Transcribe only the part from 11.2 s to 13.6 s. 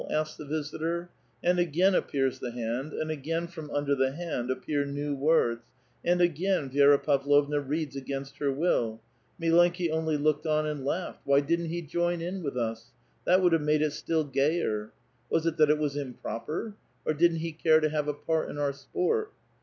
Why didn't he join in with us? That would